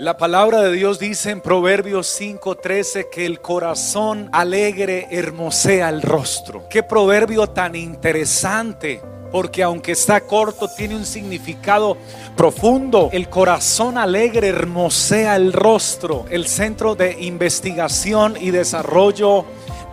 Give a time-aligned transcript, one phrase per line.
[0.00, 6.68] La palabra de Dios dice en Proverbios 5:13 que el corazón alegre hermosea el rostro.
[6.70, 11.96] Qué proverbio tan interesante porque aunque está corto tiene un significado
[12.36, 13.08] profundo.
[13.10, 16.26] El corazón alegre hermosea el rostro.
[16.30, 19.46] El Centro de Investigación y Desarrollo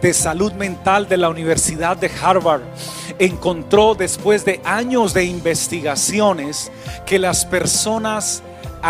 [0.03, 2.61] de Salud Mental de la Universidad de Harvard
[3.17, 6.71] encontró después de años de investigaciones
[7.07, 8.43] que las personas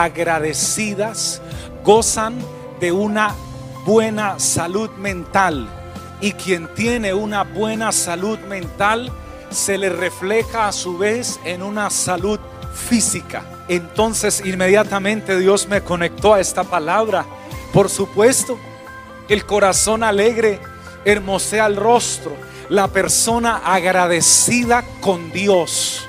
[0.04, 1.42] agradecidas
[1.84, 2.38] gozan
[2.82, 3.34] de una
[3.86, 5.70] buena salud mental
[6.20, 9.10] y quien tiene una buena salud mental
[9.50, 12.40] se le refleja a su vez en una salud
[12.74, 13.44] física.
[13.70, 17.26] Entonces inmediatamente Dios me conectó a esta palabra.
[17.72, 18.60] Por supuesto,
[19.30, 20.60] el corazón alegre
[21.06, 22.36] hermosea el rostro.
[22.68, 26.06] La persona agradecida con Dios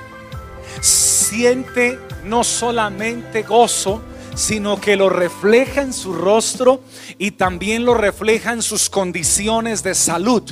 [1.27, 4.01] siente no solamente gozo,
[4.35, 6.81] sino que lo refleja en su rostro
[7.17, 10.43] y también lo refleja en sus condiciones de salud.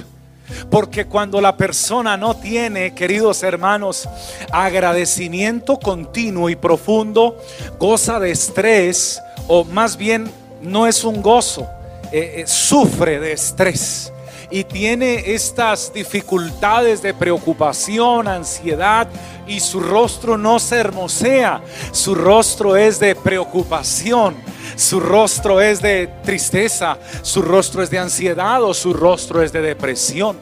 [0.69, 4.07] Porque cuando la persona no tiene, queridos hermanos,
[4.51, 7.37] agradecimiento continuo y profundo,
[7.79, 10.29] goza de estrés, o más bien
[10.61, 11.67] no es un gozo,
[12.11, 14.11] eh, eh, sufre de estrés
[14.49, 19.07] y tiene estas dificultades de preocupación, ansiedad,
[19.47, 24.35] y su rostro no se hermosea, su rostro es de preocupación,
[24.75, 29.61] su rostro es de tristeza, su rostro es de ansiedad o su rostro es de
[29.61, 30.37] depresión.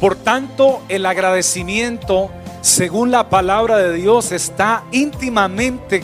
[0.00, 2.30] Por tanto, el agradecimiento,
[2.62, 6.02] según la palabra de Dios, está íntimamente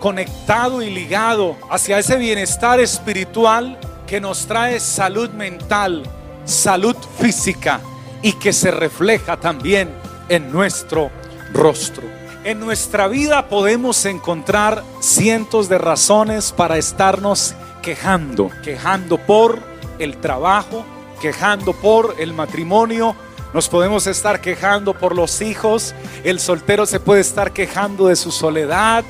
[0.00, 6.02] conectado y ligado hacia ese bienestar espiritual que nos trae salud mental,
[6.44, 7.80] salud física
[8.22, 9.90] y que se refleja también
[10.28, 11.10] en nuestro
[11.52, 12.04] rostro.
[12.44, 19.60] En nuestra vida podemos encontrar cientos de razones para estarnos quejando, quejando por
[19.98, 20.84] el trabajo,
[21.20, 23.14] quejando por el matrimonio,
[23.52, 25.94] nos podemos estar quejando por los hijos,
[26.24, 29.04] el soltero se puede estar quejando de su soledad,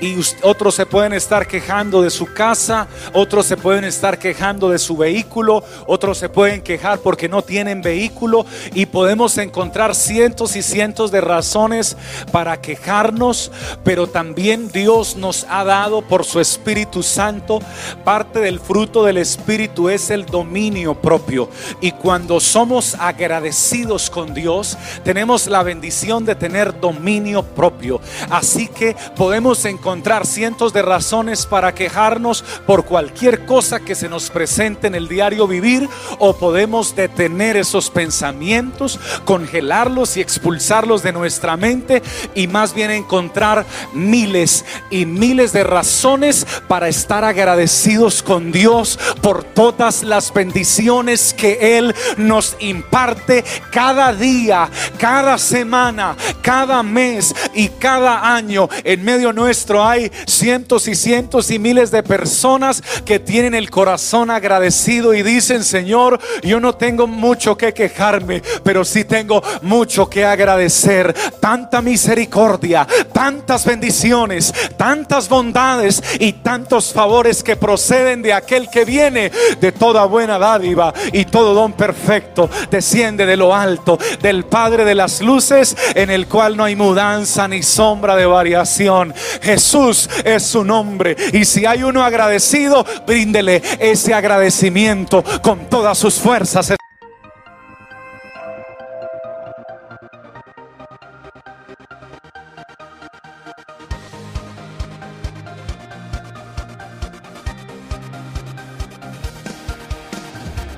[0.00, 4.78] y otros se pueden estar quejando de su casa, otros se pueden estar quejando de
[4.78, 10.62] su vehículo, otros se pueden quejar porque no tienen vehículo y podemos encontrar cientos y
[10.62, 11.96] cientos de razones
[12.32, 13.50] para quejarnos,
[13.82, 17.60] pero también Dios nos ha dado por su Espíritu Santo,
[18.04, 21.48] parte del fruto del Espíritu es el dominio propio
[21.80, 28.00] y cuando somos agradecidos con Dios, tenemos la bendición de tener dominio propio.
[28.30, 34.08] Así que podemos encontrar encontrar cientos de razones para quejarnos por cualquier cosa que se
[34.08, 41.12] nos presente en el diario vivir o podemos detener esos pensamientos, congelarlos y expulsarlos de
[41.12, 42.02] nuestra mente
[42.34, 49.44] y más bien encontrar miles y miles de razones para estar agradecidos con Dios por
[49.44, 54.68] todas las bendiciones que Él nos imparte cada día,
[54.98, 61.58] cada semana, cada mes y cada año en medio nuestro hay cientos y cientos y
[61.58, 67.56] miles de personas que tienen el corazón agradecido y dicen, Señor, yo no tengo mucho
[67.56, 71.14] que quejarme, pero sí tengo mucho que agradecer.
[71.40, 79.30] Tanta misericordia, tantas bendiciones, tantas bondades y tantos favores que proceden de aquel que viene
[79.60, 82.50] de toda buena dádiva y todo don perfecto.
[82.70, 87.48] Desciende de lo alto, del Padre de las luces, en el cual no hay mudanza
[87.48, 89.14] ni sombra de variación.
[89.54, 91.16] Jesús es su nombre.
[91.32, 96.72] Y si hay uno agradecido, bríndele ese agradecimiento con todas sus fuerzas.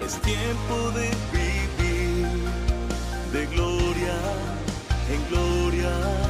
[0.05, 2.29] Es tiempo de vivir
[3.33, 4.19] de gloria
[5.09, 6.26] en gloria,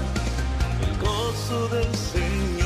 [1.36, 2.65] brazo del Señor.